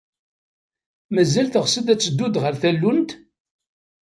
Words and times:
Mazal 1.13 1.47
teɣsed 1.49 1.87
ad 1.93 1.99
teddud 1.99 2.35
ɣer 2.43 2.53
tallunt? 2.61 3.11